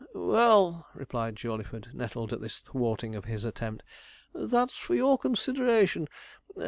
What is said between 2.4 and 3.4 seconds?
this thwarting of